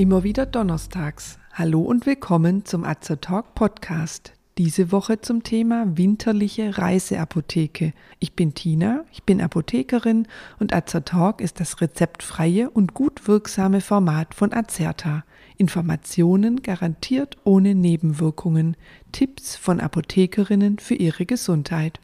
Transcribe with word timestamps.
Immer 0.00 0.24
wieder 0.24 0.46
donnerstags. 0.46 1.38
Hallo 1.52 1.82
und 1.82 2.06
willkommen 2.06 2.64
zum 2.64 2.84
Azer 2.84 3.20
Talk 3.20 3.54
Podcast. 3.54 4.32
Diese 4.56 4.92
Woche 4.92 5.20
zum 5.20 5.42
Thema 5.42 5.84
winterliche 5.94 6.78
Reiseapotheke. 6.78 7.92
Ich 8.18 8.32
bin 8.32 8.54
Tina, 8.54 9.04
ich 9.12 9.24
bin 9.24 9.42
Apothekerin 9.42 10.26
und 10.58 10.72
Azer 10.72 11.04
Talk 11.04 11.42
ist 11.42 11.60
das 11.60 11.82
rezeptfreie 11.82 12.70
und 12.70 12.94
gut 12.94 13.28
wirksame 13.28 13.82
Format 13.82 14.32
von 14.32 14.54
Azerta. 14.54 15.22
Informationen 15.58 16.62
garantiert 16.62 17.36
ohne 17.44 17.74
Nebenwirkungen. 17.74 18.78
Tipps 19.12 19.54
von 19.54 19.80
Apothekerinnen 19.80 20.78
für 20.78 20.94
ihre 20.94 21.26
Gesundheit. 21.26 22.00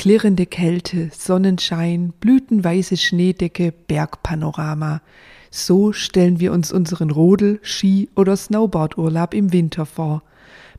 Klirrende 0.00 0.46
Kälte, 0.46 1.10
Sonnenschein, 1.12 2.14
blütenweiße 2.20 2.96
Schneedecke, 2.96 3.70
Bergpanorama. 3.86 5.02
So 5.50 5.92
stellen 5.92 6.40
wir 6.40 6.54
uns 6.54 6.72
unseren 6.72 7.10
Rodel-, 7.10 7.60
Ski- 7.60 8.08
oder 8.16 8.34
Snowboardurlaub 8.34 9.34
im 9.34 9.52
Winter 9.52 9.84
vor. 9.84 10.22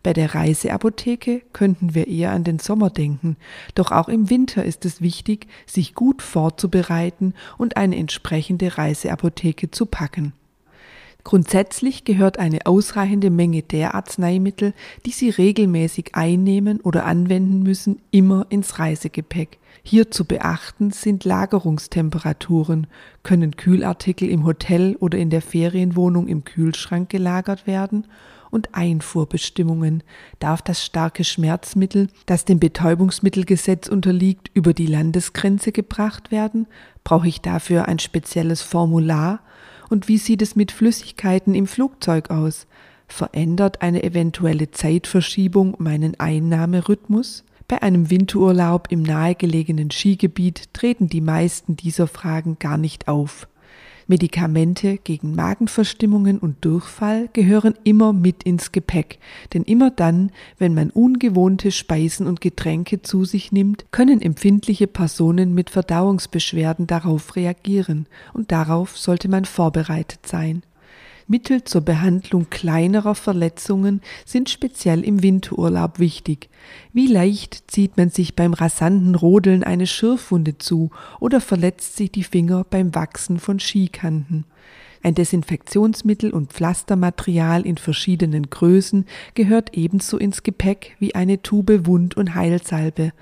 Bei 0.01 0.13
der 0.13 0.33
Reiseapotheke 0.33 1.43
könnten 1.53 1.93
wir 1.93 2.07
eher 2.07 2.31
an 2.31 2.43
den 2.43 2.57
Sommer 2.57 2.89
denken, 2.89 3.37
doch 3.75 3.91
auch 3.91 4.09
im 4.09 4.31
Winter 4.31 4.65
ist 4.65 4.85
es 4.85 5.01
wichtig, 5.01 5.45
sich 5.67 5.93
gut 5.93 6.23
vorzubereiten 6.23 7.35
und 7.59 7.77
eine 7.77 7.97
entsprechende 7.97 8.79
Reiseapotheke 8.79 9.69
zu 9.69 9.85
packen. 9.85 10.33
Grundsätzlich 11.23 12.03
gehört 12.03 12.39
eine 12.39 12.65
ausreichende 12.65 13.29
Menge 13.29 13.61
der 13.61 13.93
Arzneimittel, 13.93 14.73
die 15.05 15.11
Sie 15.11 15.29
regelmäßig 15.29 16.15
einnehmen 16.15 16.81
oder 16.81 17.05
anwenden 17.05 17.61
müssen, 17.61 17.99
immer 18.11 18.47
ins 18.49 18.79
Reisegepäck. 18.79 19.59
Hier 19.83 20.11
zu 20.11 20.25
beachten 20.25 20.91
sind 20.91 21.23
Lagerungstemperaturen. 21.23 22.87
Können 23.23 23.55
Kühlartikel 23.55 24.29
im 24.29 24.45
Hotel 24.45 24.95
oder 24.99 25.17
in 25.17 25.29
der 25.29 25.41
Ferienwohnung 25.41 26.27
im 26.27 26.43
Kühlschrank 26.43 27.09
gelagert 27.09 27.67
werden? 27.67 28.05
Und 28.49 28.75
Einfuhrbestimmungen. 28.75 30.03
Darf 30.39 30.61
das 30.61 30.83
starke 30.83 31.23
Schmerzmittel, 31.23 32.09
das 32.25 32.43
dem 32.43 32.59
Betäubungsmittelgesetz 32.59 33.87
unterliegt, 33.87 34.51
über 34.53 34.73
die 34.73 34.87
Landesgrenze 34.87 35.71
gebracht 35.71 36.31
werden? 36.31 36.67
Brauche 37.05 37.29
ich 37.29 37.39
dafür 37.39 37.87
ein 37.87 37.99
spezielles 37.99 38.61
Formular? 38.61 39.39
Und 39.91 40.07
wie 40.07 40.17
sieht 40.17 40.41
es 40.41 40.55
mit 40.55 40.71
Flüssigkeiten 40.71 41.53
im 41.53 41.67
Flugzeug 41.67 42.29
aus? 42.29 42.65
Verändert 43.09 43.81
eine 43.81 44.05
eventuelle 44.05 44.71
Zeitverschiebung 44.71 45.75
meinen 45.79 46.17
Einnahmerhythmus? 46.17 47.43
Bei 47.67 47.81
einem 47.81 48.09
Winterurlaub 48.09 48.87
im 48.89 49.01
nahegelegenen 49.01 49.91
Skigebiet 49.91 50.73
treten 50.73 51.09
die 51.09 51.19
meisten 51.19 51.75
dieser 51.75 52.07
Fragen 52.07 52.57
gar 52.57 52.77
nicht 52.77 53.09
auf. 53.09 53.49
Medikamente 54.07 54.97
gegen 54.97 55.35
Magenverstimmungen 55.35 56.39
und 56.39 56.63
Durchfall 56.65 57.29
gehören 57.33 57.73
immer 57.83 58.13
mit 58.13 58.43
ins 58.43 58.71
Gepäck, 58.71 59.19
denn 59.53 59.63
immer 59.63 59.91
dann, 59.91 60.31
wenn 60.57 60.73
man 60.73 60.89
ungewohnte 60.89 61.71
Speisen 61.71 62.27
und 62.27 62.41
Getränke 62.41 63.01
zu 63.01 63.25
sich 63.25 63.51
nimmt, 63.51 63.85
können 63.91 64.21
empfindliche 64.21 64.87
Personen 64.87 65.53
mit 65.53 65.69
Verdauungsbeschwerden 65.69 66.87
darauf 66.87 67.35
reagieren, 67.35 68.07
und 68.33 68.51
darauf 68.51 68.97
sollte 68.97 69.27
man 69.29 69.45
vorbereitet 69.45 70.25
sein. 70.25 70.63
Mittel 71.31 71.63
zur 71.63 71.79
Behandlung 71.79 72.49
kleinerer 72.49 73.15
Verletzungen 73.15 74.01
sind 74.25 74.49
speziell 74.49 75.01
im 75.01 75.23
Winterurlaub 75.23 75.97
wichtig. 75.97 76.49
Wie 76.91 77.07
leicht 77.07 77.71
zieht 77.71 77.95
man 77.95 78.09
sich 78.09 78.35
beim 78.35 78.51
rasanten 78.51 79.15
Rodeln 79.15 79.63
eine 79.63 79.87
Schürfwunde 79.87 80.57
zu 80.57 80.91
oder 81.21 81.39
verletzt 81.39 81.95
sich 81.95 82.11
die 82.11 82.25
Finger 82.25 82.65
beim 82.69 82.93
Wachsen 82.93 83.39
von 83.39 83.61
Skikanten. 83.61 84.43
Ein 85.03 85.15
Desinfektionsmittel 85.15 86.31
und 86.31 86.51
Pflastermaterial 86.51 87.65
in 87.65 87.77
verschiedenen 87.77 88.49
Größen 88.49 89.05
gehört 89.33 89.73
ebenso 89.73 90.17
ins 90.17 90.43
Gepäck 90.43 90.97
wie 90.99 91.15
eine 91.15 91.41
Tube 91.41 91.85
Wund- 91.87 92.17
und 92.17 92.35
Heilsalbe. 92.35 93.13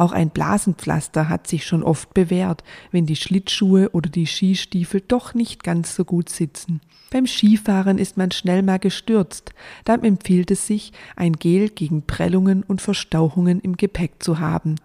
Auch 0.00 0.12
ein 0.12 0.30
Blasenpflaster 0.30 1.28
hat 1.28 1.46
sich 1.46 1.66
schon 1.66 1.82
oft 1.82 2.14
bewährt, 2.14 2.64
wenn 2.90 3.04
die 3.04 3.16
Schlittschuhe 3.16 3.90
oder 3.90 4.08
die 4.08 4.26
Skistiefel 4.26 5.02
doch 5.06 5.34
nicht 5.34 5.62
ganz 5.62 5.94
so 5.94 6.06
gut 6.06 6.30
sitzen. 6.30 6.80
Beim 7.10 7.26
Skifahren 7.26 7.98
ist 7.98 8.16
man 8.16 8.30
schnell 8.30 8.62
mal 8.62 8.78
gestürzt. 8.78 9.52
Dann 9.84 10.02
empfiehlt 10.02 10.50
es 10.50 10.66
sich, 10.66 10.94
ein 11.16 11.34
Gel 11.34 11.68
gegen 11.68 12.06
Prellungen 12.06 12.62
und 12.62 12.80
Verstauchungen 12.80 13.60
im 13.60 13.76
Gepäck 13.76 14.22
zu 14.22 14.38
haben. 14.38 14.76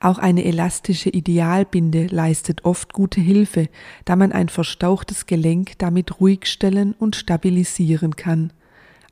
Auch 0.00 0.18
eine 0.18 0.44
elastische 0.44 1.08
Idealbinde 1.08 2.06
leistet 2.08 2.66
oft 2.66 2.92
gute 2.92 3.22
Hilfe, 3.22 3.70
da 4.04 4.16
man 4.16 4.32
ein 4.32 4.50
verstauchtes 4.50 5.24
Gelenk 5.24 5.78
damit 5.78 6.20
ruhig 6.20 6.44
stellen 6.44 6.92
und 6.92 7.16
stabilisieren 7.16 8.16
kann. 8.16 8.52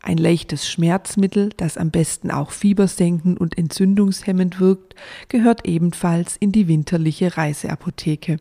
Ein 0.07 0.19
leichtes 0.19 0.71
Schmerzmittel, 0.71 1.51
das 1.57 1.77
am 1.77 1.91
besten 1.91 2.31
auch 2.31 2.53
fiebersenkend 2.53 3.41
und 3.41 3.59
entzündungshemmend 3.59 4.61
wirkt, 4.61 4.95
gehört 5.29 5.67
ebenfalls 5.67 6.37
in 6.37 6.53
die 6.53 6.69
winterliche 6.69 7.37
Reiseapotheke. 7.37 8.37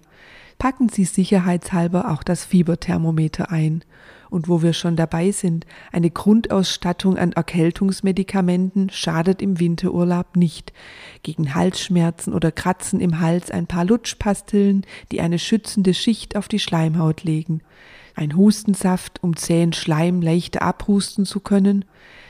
Packen 0.59 0.89
Sie 0.89 1.05
sicherheitshalber 1.05 2.11
auch 2.11 2.21
das 2.21 2.45
Fieberthermometer 2.45 3.49
ein. 3.49 3.83
Und 4.29 4.47
wo 4.47 4.61
wir 4.61 4.73
schon 4.73 4.95
dabei 4.95 5.31
sind, 5.31 5.65
eine 5.91 6.11
Grundausstattung 6.11 7.17
an 7.17 7.31
Erkältungsmedikamenten 7.31 8.91
schadet 8.91 9.41
im 9.41 9.59
Winterurlaub 9.59 10.35
nicht. 10.35 10.71
Gegen 11.23 11.55
Halsschmerzen 11.55 12.33
oder 12.33 12.51
Kratzen 12.51 13.01
im 13.01 13.21
Hals 13.21 13.49
ein 13.49 13.65
paar 13.65 13.85
Lutschpastillen, 13.85 14.85
die 15.11 15.19
eine 15.19 15.39
schützende 15.39 15.95
Schicht 15.95 16.35
auf 16.35 16.47
die 16.47 16.59
Schleimhaut 16.59 17.23
legen 17.23 17.61
ein 18.15 18.35
Hustensaft, 18.35 19.21
um 19.21 19.35
zähen 19.35 19.73
Schleim 19.73 20.21
leichter 20.21 20.61
abhusten 20.61 21.25
zu 21.25 21.39
können, 21.39 21.85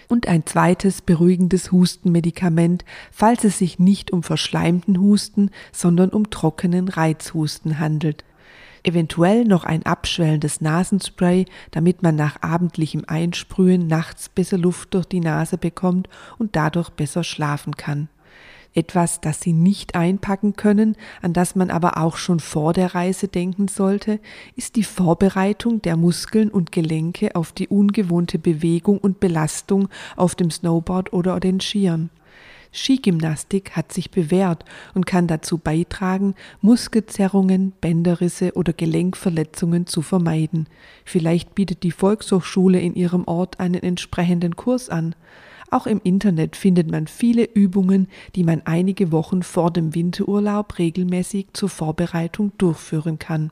und 0.08 0.28
ein 0.28 0.46
zweites 0.46 1.02
beruhigendes 1.02 1.72
Hustenmedikament, 1.72 2.86
falls 3.12 3.44
es 3.44 3.58
sich 3.58 3.80
nicht 3.80 4.12
um 4.12 4.24
verschleimten 4.24 5.00
Husten, 5.00 5.50
sondern 5.72 6.10
um 6.10 6.30
trockenen 6.30 6.90
Reizhusten 6.90 7.80
handelt. 7.80 8.24
Eventuell 8.84 9.46
noch 9.46 9.64
ein 9.64 9.84
abschwellendes 9.84 10.62
Nasenspray, 10.62 11.46
damit 11.72 12.04
man 12.04 12.16
nach 12.16 12.44
abendlichem 12.44 13.04
Einsprühen 13.08 13.88
nachts 13.88 14.30
besser 14.30 14.60
Luft 14.60 14.94
durch 14.94 15.08
die 15.08 15.22
Nase 15.22 15.58
bekommt 15.58 16.08
und 16.38 16.56
dadurch 16.56 16.92
besser 16.92 17.24
schlafen 17.24 17.76
kann. 17.76 18.10
Etwas, 18.76 19.22
das 19.22 19.40
Sie 19.40 19.54
nicht 19.54 19.96
einpacken 19.96 20.58
können, 20.58 20.98
an 21.22 21.32
das 21.32 21.56
man 21.56 21.70
aber 21.70 21.98
auch 21.98 22.18
schon 22.18 22.42
vor 22.42 22.74
der 22.74 22.94
Reise 22.94 23.30
denken 23.30 23.70
sollte, 23.70 24.20
ist 24.58 24.76
die 24.76 24.84
Vorbereitung 24.84 25.82
der 25.82 25.96
Muskeln 25.96 26.50
und 26.50 26.74
Gelenke 26.74 27.36
auf 27.36 27.54
die 27.54 27.70
ungewohnte 27.70 28.38
Bewegung 28.38 28.98
und 28.98 29.22
Belastung 29.22 29.88
auf 30.18 30.36
dem 30.36 30.52
Snowboard 30.52 31.14
oder 31.14 31.40
den 31.40 31.62
Skiern. 31.62 32.10
Skigymnastik 32.74 33.72
hat 33.78 33.94
sich 33.94 34.12
bewährt 34.12 34.66
und 34.94 35.06
kann 35.06 35.28
dazu 35.28 35.58
beitragen, 35.58 36.36
Muskelzerrungen, 36.60 37.72
Bänderrisse 37.80 38.54
oder 38.56 38.74
Gelenkverletzungen 38.74 39.88
zu 39.88 40.02
vermeiden. 40.02 40.68
Vielleicht 41.06 41.56
bietet 41.56 41.84
die 41.84 41.92
Volkshochschule 41.92 42.82
in 42.82 42.94
ihrem 42.94 43.26
Ort 43.26 43.62
einen 43.62 43.82
entsprechenden 43.82 44.58
Kurs 44.58 44.90
an. 44.90 45.16
Auch 45.76 45.88
im 45.88 46.00
Internet 46.02 46.56
findet 46.56 46.90
man 46.90 47.06
viele 47.06 47.44
Übungen, 47.44 48.08
die 48.34 48.46
man 48.46 48.62
einige 48.64 49.12
Wochen 49.12 49.44
vor 49.44 49.72
dem 49.72 49.94
Winterurlaub 49.94 50.80
regelmäßig 50.80 51.48
zur 51.52 51.68
Vorbereitung 51.68 52.54
durchführen 52.58 53.20
kann. 53.20 53.52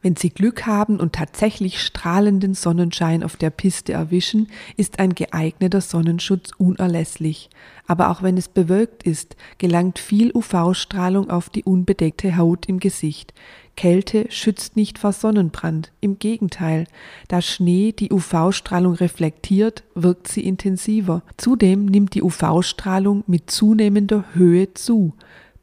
Wenn 0.00 0.14
Sie 0.14 0.30
Glück 0.30 0.64
haben 0.64 1.00
und 1.00 1.14
tatsächlich 1.14 1.82
strahlenden 1.82 2.54
Sonnenschein 2.54 3.24
auf 3.24 3.36
der 3.36 3.50
Piste 3.50 3.92
erwischen, 3.92 4.46
ist 4.76 5.00
ein 5.00 5.14
geeigneter 5.14 5.80
Sonnenschutz 5.80 6.52
unerlässlich. 6.56 7.50
Aber 7.88 8.10
auch 8.10 8.22
wenn 8.22 8.36
es 8.36 8.48
bewölkt 8.48 9.02
ist, 9.02 9.34
gelangt 9.58 9.98
viel 9.98 10.30
UV-Strahlung 10.32 11.30
auf 11.30 11.50
die 11.50 11.64
unbedeckte 11.64 12.36
Haut 12.36 12.66
im 12.66 12.78
Gesicht. 12.78 13.34
Kälte 13.74 14.26
schützt 14.30 14.76
nicht 14.76 14.98
vor 14.98 15.12
Sonnenbrand, 15.12 15.92
im 16.00 16.18
Gegenteil, 16.18 16.86
da 17.28 17.40
Schnee 17.40 17.92
die 17.92 18.12
UV-Strahlung 18.12 18.94
reflektiert, 18.94 19.84
wirkt 19.94 20.28
sie 20.28 20.44
intensiver. 20.44 21.22
Zudem 21.36 21.86
nimmt 21.86 22.14
die 22.14 22.22
UV-Strahlung 22.22 23.24
mit 23.26 23.50
zunehmender 23.50 24.24
Höhe 24.34 24.74
zu. 24.74 25.14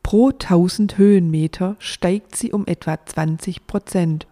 Pro 0.05 0.29
1000 0.29 0.99
Höhenmeter 0.99 1.77
steigt 1.79 2.35
sie 2.35 2.51
um 2.51 2.67
etwa 2.67 3.03
20 3.03 3.65
Prozent. 3.65 4.27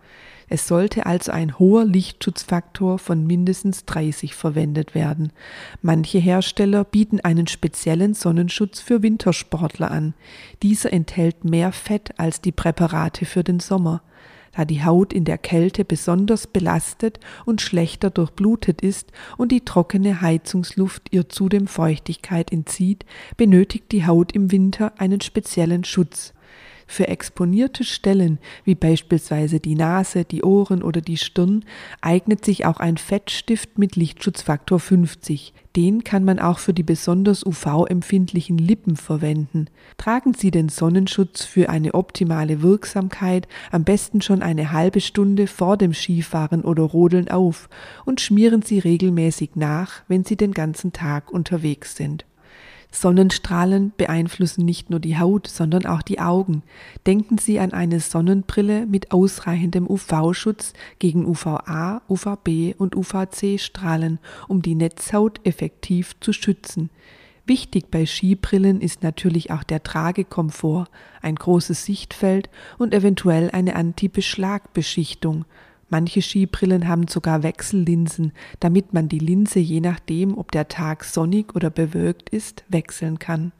Es 0.48 0.68
sollte 0.68 1.08
also 1.08 1.32
ein 1.32 1.58
hoher 1.58 1.84
Lichtschutzfaktor 1.84 3.00
von 3.00 3.26
mindestens 3.26 3.84
30 3.86 4.36
verwendet 4.36 4.94
werden. 4.94 5.34
Manche 5.82 6.20
Hersteller 6.20 6.84
bieten 6.84 7.22
einen 7.22 7.48
speziellen 7.48 8.14
Sonnenschutz 8.14 8.82
für 8.82 9.02
Wintersportler 9.02 9.90
an. 9.90 10.14
Dieser 10.62 10.94
enthält 10.94 11.44
mehr 11.44 11.72
Fett 11.72 12.20
als 12.20 12.40
die 12.40 12.52
Präparate 12.52 13.26
für 13.26 13.44
den 13.44 13.60
Sommer. 13.60 14.04
Da 14.56 14.66
die 14.66 14.84
Haut 14.84 15.14
in 15.14 15.26
der 15.26 15.38
Kälte 15.38 15.84
besonders 15.84 16.48
belastet 16.48 17.20
und 17.46 17.62
schlechter 17.62 18.10
durchblutet 18.10 18.82
ist 18.82 19.12
und 19.38 19.52
die 19.52 19.66
trockene 19.66 20.22
Heizungsluft 20.22 21.08
ihr 21.12 21.28
zudem 21.28 21.68
Feuchtigkeit 21.68 22.52
entzieht, 22.52 23.06
benötigt 23.36 23.92
die 23.92 24.06
Haut 24.06 24.32
im 24.34 24.52
Winter 24.52 24.94
einen 25.00 25.22
speziellen 25.22 25.84
Schutz. 25.84 26.34
Für 26.88 27.08
exponierte 27.08 27.84
Stellen, 27.84 28.40
wie 28.64 28.76
beispielsweise 28.76 29.60
die 29.60 29.76
Nase, 29.76 30.26
die 30.26 30.44
Ohren 30.44 30.84
oder 30.84 31.02
die 31.02 31.18
Stirn, 31.18 31.66
eignet 32.02 32.46
sich 32.46 32.66
auch 32.66 32.80
ein 32.80 32.98
Fettstift 32.98 33.78
mit 33.78 33.96
Lichtschutzfaktor 33.96 34.80
50. 34.80 35.54
Den 35.76 36.04
kann 36.04 36.24
man 36.24 36.38
auch 36.38 36.60
für 36.60 36.74
die 36.74 36.84
besonders 36.84 37.44
UV-empfindlichen 37.44 38.60
Lippen 38.60 38.96
verwenden. 38.96 39.68
Tragen 39.98 40.36
Sie 40.36 40.52
den 40.52 40.70
Sonnenschutz 40.70 41.46
für 41.46 41.70
eine 41.70 41.96
optimale 41.96 42.62
Wirksamkeit 42.62 43.48
am 43.72 43.84
besten 43.84 44.22
schon 44.22 44.44
eine 44.44 44.72
halbe 44.72 45.02
Stunde 45.02 45.48
vor 45.48 45.78
dem 45.78 45.94
Skifahren 45.94 46.62
oder 46.64 46.84
Rodeln 46.84 47.30
auf 47.30 47.70
und 48.06 48.22
schmieren 48.22 48.62
Sie 48.62 48.78
regelmäßig 48.80 49.52
nach, 49.56 50.04
wenn 50.08 50.24
Sie 50.24 50.36
den 50.36 50.52
ganzen 50.52 50.94
Tag 50.94 51.32
unterwegs 51.32 51.96
sind. 51.96 52.26
Sonnenstrahlen 52.94 53.92
beeinflussen 53.98 54.64
nicht 54.66 54.92
nur 54.92 55.00
die 55.00 55.18
Haut, 55.18 55.48
sondern 55.48 55.88
auch 55.88 56.04
die 56.04 56.20
Augen. 56.20 56.62
Denken 57.08 57.40
Sie 57.40 57.60
an 57.60 57.74
eine 57.74 58.00
Sonnenbrille 58.00 58.86
mit 58.86 59.12
ausreichendem 59.12 59.90
UV-Schutz 59.90 60.74
gegen 61.00 61.26
UVA, 61.26 62.04
UVB 62.08 62.76
und 62.78 62.96
UVC-Strahlen, 62.96 64.20
um 64.48 64.62
die 64.62 64.76
Netzhaut 64.76 65.42
effektiv 65.44 66.20
zu 66.20 66.34
schützen. 66.34 66.92
Wichtig 67.46 67.90
bei 67.90 68.06
Skibrillen 68.06 68.80
ist 68.80 69.02
natürlich 69.02 69.52
auch 69.52 69.64
der 69.64 69.84
Tragekomfort, 69.84 70.86
ein 71.22 71.36
großes 71.36 71.84
Sichtfeld 71.84 72.50
und 72.78 72.94
eventuell 72.94 73.50
eine 73.52 73.76
Anti-Beschlagbeschichtung. 73.76 75.46
Manche 75.94 76.24
Skibrillen 76.24 76.88
haben 76.88 77.08
sogar 77.08 77.44
Wechsellinsen, 77.44 78.32
damit 78.60 78.94
man 78.94 79.10
die 79.10 79.20
Linse 79.20 79.60
je 79.60 79.80
nachdem, 79.80 80.36
ob 80.40 80.52
der 80.52 80.68
Tag 80.68 81.04
sonnig 81.04 81.54
oder 81.54 81.70
bewölkt 81.70 82.30
ist, 82.30 82.64
wechseln 82.68 83.20
kann. 83.20 83.52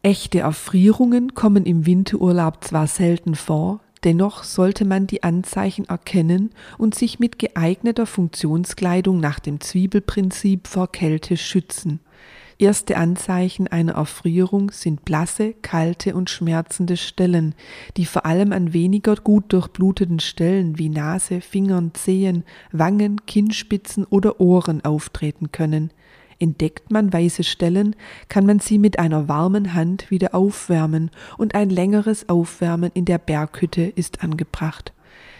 Echte 0.00 0.38
Erfrierungen 0.38 1.34
kommen 1.34 1.66
im 1.66 1.84
Winterurlaub 1.84 2.64
zwar 2.64 2.86
selten 2.86 3.34
vor, 3.34 3.80
dennoch 4.04 4.42
sollte 4.42 4.86
man 4.86 5.06
die 5.06 5.22
Anzeichen 5.22 5.84
erkennen 5.84 6.48
und 6.78 6.94
sich 6.94 7.18
mit 7.18 7.38
geeigneter 7.38 8.06
Funktionskleidung 8.06 9.20
nach 9.20 9.38
dem 9.38 9.60
Zwiebelprinzip 9.60 10.68
vor 10.68 10.90
Kälte 10.90 11.36
schützen. 11.36 12.00
Erste 12.58 12.96
Anzeichen 12.96 13.68
einer 13.68 13.92
Erfrierung 13.92 14.70
sind 14.70 15.04
blasse, 15.04 15.52
kalte 15.60 16.14
und 16.14 16.30
schmerzende 16.30 16.96
Stellen, 16.96 17.54
die 17.98 18.06
vor 18.06 18.24
allem 18.24 18.52
an 18.52 18.72
weniger 18.72 19.16
gut 19.16 19.52
durchbluteten 19.52 20.20
Stellen 20.20 20.78
wie 20.78 20.88
Nase, 20.88 21.42
Fingern, 21.42 21.92
Zehen, 21.92 22.44
Wangen, 22.72 23.26
Kinnspitzen 23.26 24.06
oder 24.06 24.40
Ohren 24.40 24.82
auftreten 24.86 25.52
können. 25.52 25.90
Entdeckt 26.38 26.90
man 26.90 27.12
weiße 27.12 27.44
Stellen, 27.44 27.94
kann 28.30 28.46
man 28.46 28.58
sie 28.58 28.78
mit 28.78 28.98
einer 28.98 29.28
warmen 29.28 29.74
Hand 29.74 30.10
wieder 30.10 30.34
aufwärmen 30.34 31.10
und 31.36 31.54
ein 31.54 31.68
längeres 31.68 32.30
Aufwärmen 32.30 32.90
in 32.94 33.04
der 33.04 33.18
Berghütte 33.18 33.82
ist 33.82 34.22
angebracht. 34.22 34.94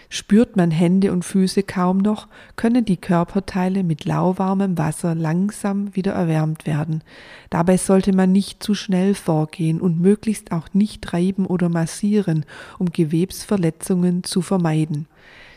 Spürt 0.09 0.57
man 0.57 0.71
Hände 0.71 1.13
und 1.13 1.25
Füße 1.25 1.63
kaum 1.63 1.99
noch, 1.99 2.29
können 2.55 2.85
die 2.85 2.97
Körperteile 2.97 3.83
mit 3.83 4.05
lauwarmem 4.05 4.79
Wasser 4.79 5.15
langsam 5.15 5.95
wieder 5.97 6.13
erwärmt 6.13 6.67
werden. 6.67 7.03
Dabei 7.51 7.77
sollte 7.77 8.15
man 8.15 8.31
nicht 8.31 8.63
zu 8.63 8.75
schnell 8.75 9.15
vorgehen 9.15 9.81
und 9.81 10.01
möglichst 10.01 10.53
auch 10.53 10.69
nicht 10.75 11.13
reiben 11.13 11.47
oder 11.47 11.69
massieren, 11.69 12.45
um 12.79 12.93
Gewebsverletzungen 12.93 14.23
zu 14.23 14.43
vermeiden. 14.43 15.09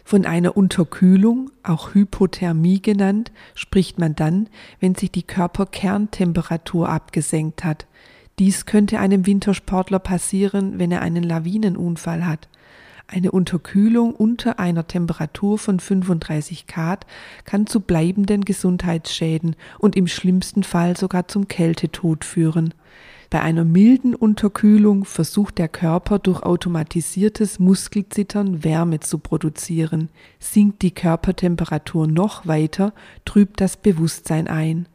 Von 0.04 0.26
einer 0.26 0.58
Unterkühlung, 0.58 1.52
auch 1.62 1.94
Hypothermie 1.94 2.82
genannt, 2.82 3.32
spricht 3.54 4.00
man 4.00 4.16
dann, 4.16 4.50
wenn 4.80 4.96
sich 4.96 5.12
die 5.12 5.22
Körperkerntemperatur 5.22 6.90
abgesenkt 6.90 7.64
hat. 7.64 7.86
Dies 8.40 8.66
könnte 8.66 9.00
einem 9.00 9.28
Wintersportler 9.28 10.00
passieren, 10.00 10.80
wenn 10.80 10.92
er 10.92 11.02
einen 11.02 11.22
Lawinenunfall 11.22 12.26
hat. 12.26 12.48
Eine 13.12 13.32
Unterkühlung 13.32 14.14
unter 14.14 14.60
einer 14.60 14.86
Temperatur 14.86 15.58
von 15.58 15.80
35 15.80 16.68
Grad 16.68 17.08
kann 17.44 17.66
zu 17.66 17.80
bleibenden 17.80 18.46
Gesundheitsschäden 18.46 19.56
und 19.80 19.96
im 19.96 20.06
schlimmsten 20.06 20.62
Fall 20.62 20.96
sogar 20.96 21.28
zum 21.28 21.48
Kältetod 21.48 22.24
führen. 22.24 22.76
Bei 23.32 23.42
einer 23.42 23.66
milden 23.66 24.14
Unterkühlung 24.14 25.06
versucht 25.06 25.58
der 25.58 25.70
Körper 25.70 26.20
durch 26.20 26.44
automatisiertes 26.44 27.58
Muskelzittern 27.58 28.64
Wärme 28.64 29.00
zu 29.00 29.18
produzieren. 29.18 30.10
Sinkt 30.38 30.84
die 30.84 30.92
Körpertemperatur 30.92 32.06
noch 32.06 32.46
weiter, 32.46 32.94
trübt 33.26 33.60
das 33.60 33.76
Bewusstsein 33.76 34.48
ein. 34.48 34.88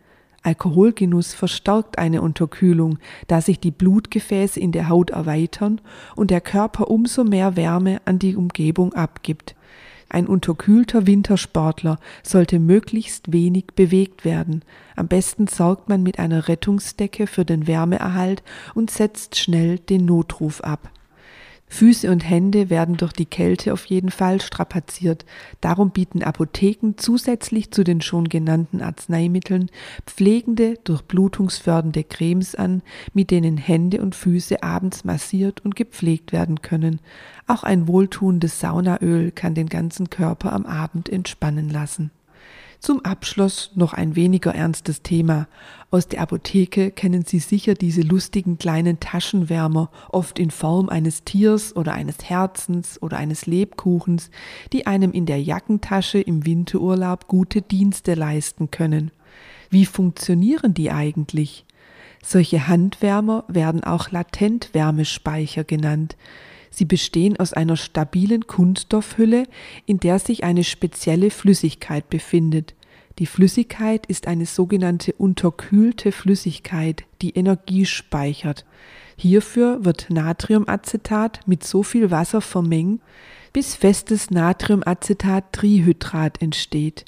Alkoholgenuss 0.45 1.35
verstärkt 1.35 1.99
eine 1.99 2.23
Unterkühlung, 2.23 2.99
da 3.27 3.41
sich 3.41 3.59
die 3.59 3.71
Blutgefäße 3.71 4.61
in 4.61 4.73
der 4.73 4.89
Haut 4.89 5.11
erweitern 5.11 5.81
und 6.15 6.31
der 6.31 6.41
Körper 6.41 6.91
umso 6.91 7.25
mehr 7.25 7.57
Wärme 7.57 8.01
an 8.05 8.19
die 8.19 8.37
Umgebung 8.37 8.93
abgibt. 8.93 9.57
Ein 10.11 10.27
unterkühlter 10.27 11.07
Wintersportler 11.07 11.99
sollte 12.23 12.61
möglichst 12.61 13.33
wenig 13.33 13.69
bewegt 13.75 14.25
werden. 14.25 14.63
Am 14.95 15.09
besten 15.09 15.49
sorgt 15.49 15.89
man 15.89 16.03
mit 16.03 16.19
einer 16.19 16.47
Rettungsdecke 16.47 17.27
für 17.27 17.45
den 17.45 17.67
Wärmeerhalt 17.67 18.43
und 18.75 18.91
setzt 18.91 19.37
schnell 19.37 19.79
den 19.79 20.05
Notruf 20.05 20.61
ab. 20.61 20.91
Füße 21.75 22.09
und 22.09 22.21
Hände 22.21 22.71
werden 22.71 22.97
durch 22.97 23.13
die 23.13 23.27
Kälte 23.27 23.73
auf 23.73 23.85
jeden 23.87 24.13
Fall 24.13 24.41
strapaziert. 24.41 25.27
Darum 25.61 25.91
bieten 25.91 26.23
Apotheken 26.23 26.93
zusätzlich 26.97 27.73
zu 27.73 27.83
den 27.83 28.01
schon 28.01 28.29
genannten 28.29 28.81
Arzneimitteln 28.81 29.73
pflegende, 30.07 30.79
durchblutungsfördernde 30.85 32.05
Cremes 32.05 32.55
an, 32.55 32.83
mit 33.13 33.33
denen 33.33 33.57
Hände 33.57 34.03
und 34.03 34.15
Füße 34.15 34.63
abends 34.63 35.03
massiert 35.03 35.65
und 35.65 35.75
gepflegt 35.75 36.31
werden 36.31 36.63
können. 36.63 37.01
Auch 37.49 37.65
ein 37.65 37.89
wohltuendes 37.89 38.61
Saunaöl 38.61 39.33
kann 39.33 39.57
den 39.57 39.69
ganzen 39.69 40.11
Körper 40.11 40.53
am 40.53 40.67
Abend 40.67 41.09
entspannen 41.09 41.71
lassen. 41.71 42.13
Zum 42.81 43.05
Abschluss 43.05 43.71
noch 43.75 43.93
ein 43.93 44.17
weniger 44.17 44.55
ernstes 44.55 45.03
Thema. 45.03 45.49
Aus 45.91 46.09
der 46.09 46.21
Apotheke 46.21 46.91
kennen 46.91 47.25
Sie 47.25 47.39
sicher 47.39 47.75
diese 47.75 48.03
lustigen 48.03 48.59
kleinen 48.59 49.01
Taschenwärmer, 49.01 49.91
oft 50.11 50.39
in 50.39 50.51
Form 50.51 50.89
eines 50.89 51.25
Tiers 51.25 51.75
oder 51.75 51.93
eines 51.93 52.25
Herzens 52.25 53.01
oder 53.01 53.17
eines 53.17 53.47
Lebkuchens, 53.47 54.31
die 54.73 54.87
einem 54.87 55.13
in 55.13 55.27
der 55.27 55.41
Jackentasche 55.41 56.19
im 56.21 56.45
Winterurlaub 56.45 57.29
gute 57.29 57.63
Dienste 57.63 58.15
leisten 58.15 58.71
können. 58.71 59.11
Wie 59.71 59.87
funktionieren 59.87 60.75
die 60.75 60.91
eigentlich? 60.91 61.65
Solche 62.23 62.69
Handwärmer 62.69 63.45
werden 63.49 63.85
auch 63.85 64.11
Latentwärmespeicher 64.11 65.65
genannt. 65.65 66.17
Sie 66.75 66.87
bestehen 66.87 67.39
aus 67.39 67.53
einer 67.53 67.77
stabilen 67.77 68.49
Kunststoffhülle, 68.49 69.45
in 69.87 70.01
der 70.01 70.19
sich 70.19 70.43
eine 70.43 70.65
spezielle 70.65 71.31
Flüssigkeit 71.31 72.11
befindet. 72.11 72.75
Die 73.21 73.27
Flüssigkeit 73.27 74.07
ist 74.07 74.27
eine 74.27 74.45
sogenannte 74.45 75.13
unterkühlte 75.13 76.11
Flüssigkeit, 76.11 77.05
die 77.23 77.31
Energie 77.31 77.87
speichert. 77.87 78.65
Hierfür 79.17 79.85
wird 79.85 80.11
Natriumacetat 80.11 81.47
mit 81.47 81.63
so 81.63 81.85
viel 81.85 82.11
Wasser 82.11 82.41
vermengt, 82.41 83.01
bis 83.53 83.77
festes 83.77 84.33
Natriumacetat-Trihydrat 84.33 86.43
entsteht. 86.43 87.05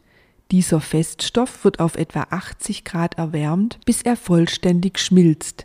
Dieser 0.52 0.80
Feststoff 0.80 1.64
wird 1.64 1.80
auf 1.80 1.96
etwa 1.96 2.28
80 2.30 2.84
Grad 2.84 3.18
erwärmt, 3.18 3.80
bis 3.84 4.02
er 4.02 4.14
vollständig 4.14 5.00
schmilzt. 5.00 5.64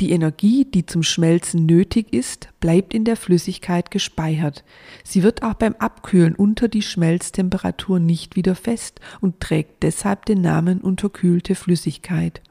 Die 0.00 0.10
Energie, 0.10 0.64
die 0.64 0.86
zum 0.86 1.02
Schmelzen 1.02 1.66
nötig 1.66 2.12
ist, 2.12 2.48
bleibt 2.60 2.94
in 2.94 3.04
der 3.04 3.16
Flüssigkeit 3.16 3.90
gespeichert. 3.90 4.64
Sie 5.04 5.22
wird 5.22 5.42
auch 5.42 5.54
beim 5.54 5.74
Abkühlen 5.74 6.34
unter 6.34 6.68
die 6.68 6.82
Schmelztemperatur 6.82 8.00
nicht 8.00 8.34
wieder 8.34 8.54
fest 8.54 9.00
und 9.20 9.40
trägt 9.40 9.82
deshalb 9.82 10.26
den 10.26 10.40
Namen 10.40 10.80
unterkühlte 10.80 11.54
Flüssigkeit. 11.54 12.42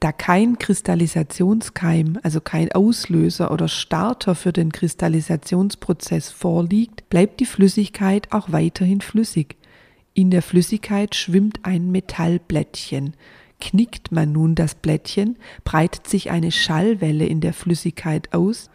Da 0.00 0.12
kein 0.12 0.58
Kristallisationskeim, 0.58 2.18
also 2.22 2.40
kein 2.40 2.72
Auslöser 2.72 3.50
oder 3.50 3.68
Starter 3.68 4.34
für 4.34 4.52
den 4.52 4.72
Kristallisationsprozess 4.72 6.30
vorliegt, 6.30 7.08
bleibt 7.10 7.40
die 7.40 7.46
Flüssigkeit 7.46 8.32
auch 8.32 8.50
weiterhin 8.50 9.02
flüssig. 9.02 9.56
In 10.14 10.30
der 10.30 10.42
Flüssigkeit 10.42 11.14
schwimmt 11.14 11.60
ein 11.64 11.90
Metallblättchen. 11.90 13.14
Knickt 13.60 14.10
man 14.10 14.32
nun 14.32 14.54
das 14.54 14.74
Blättchen, 14.74 15.36
breitet 15.64 16.08
sich 16.08 16.30
eine 16.30 16.50
Schallwelle 16.50 17.26
in 17.26 17.40
der 17.40 17.52
Flüssigkeit 17.52 18.32
aus, 18.32 18.70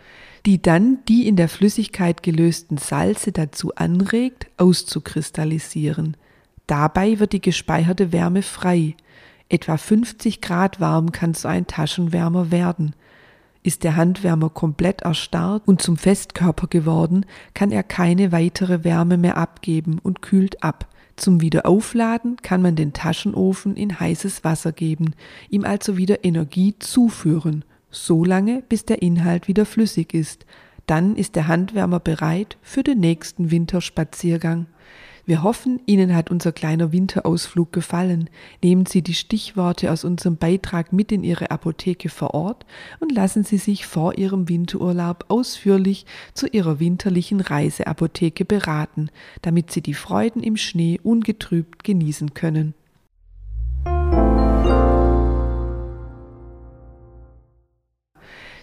die 0.46 0.62
dann 0.62 1.00
die 1.08 1.28
in 1.28 1.36
der 1.36 1.50
Flüssigkeit 1.50 2.22
gelösten 2.22 2.78
Salze 2.78 3.32
dazu 3.32 3.74
anregt, 3.76 4.48
auszukristallisieren. 4.58 6.16
Dabei 6.68 7.20
wird 7.20 7.34
die 7.34 7.42
gespeicherte 7.42 8.12
Wärme 8.12 8.42
frei. 8.42 8.96
Etwa 9.50 9.78
50 9.78 10.42
Grad 10.42 10.80
warm 10.80 11.12
kann 11.12 11.34
so 11.34 11.48
ein 11.48 11.68
Taschenwärmer 11.68 12.52
werden. 12.52 12.96
Ist 13.64 13.84
der 13.84 13.96
Handwärmer 13.96 14.50
komplett 14.50 15.02
erstarrt 15.02 15.68
und 15.68 15.82
zum 15.82 15.98
Festkörper 15.98 16.68
geworden, 16.68 17.26
kann 17.56 17.72
er 17.72 17.84
keine 17.84 18.32
weitere 18.32 18.84
Wärme 18.84 19.18
mehr 19.18 19.38
abgeben 19.38 20.00
und 20.02 20.22
kühlt 20.22 20.64
ab. 20.64 20.88
Zum 21.16 21.40
Wiederaufladen 21.42 22.38
kann 22.38 22.62
man 22.62 22.76
den 22.76 22.92
Taschenofen 22.92 23.78
in 23.78 24.00
heißes 24.00 24.44
Wasser 24.44 24.74
geben, 24.74 25.14
ihm 25.50 25.64
also 25.64 25.96
wieder 25.98 26.26
Energie 26.26 26.76
zuführen, 26.80 27.64
so 27.90 28.26
lange 28.26 28.62
bis 28.68 28.86
der 28.86 29.02
Inhalt 29.02 29.48
wieder 29.48 29.66
flüssig 29.66 30.14
ist. 30.14 30.46
Dann 30.88 31.16
ist 31.16 31.36
der 31.36 31.48
Handwärmer 31.48 32.00
bereit 32.00 32.58
für 32.62 32.84
den 32.84 33.00
nächsten 33.00 33.50
Winterspaziergang. 33.50 34.68
Wir 35.28 35.42
hoffen, 35.42 35.82
Ihnen 35.88 36.16
hat 36.16 36.30
unser 36.30 36.52
kleiner 36.52 36.92
Winterausflug 36.92 37.74
gefallen. 37.74 38.30
Nehmen 38.64 38.86
Sie 38.86 39.02
die 39.02 39.16
Stichworte 39.16 39.92
aus 39.92 40.04
unserem 40.04 40.38
Beitrag 40.38 40.94
mit 40.94 41.12
in 41.12 41.24
Ihre 41.24 41.50
Apotheke 41.50 42.10
vor 42.10 42.36
Ort 42.36 42.64
und 43.00 43.12
lassen 43.12 43.44
Sie 43.44 43.58
sich 43.58 43.88
vor 43.88 44.20
Ihrem 44.20 44.48
Winterurlaub 44.48 45.26
ausführlich 45.30 46.06
zu 46.36 46.46
Ihrer 46.46 46.80
winterlichen 46.80 47.42
Reiseapotheke 47.42 48.46
beraten, 48.46 49.10
damit 49.42 49.72
Sie 49.72 49.82
die 49.82 49.96
Freuden 49.96 50.44
im 50.44 50.58
Schnee 50.58 51.00
ungetrübt 51.02 51.84
genießen 51.84 52.36
können. 52.36 52.76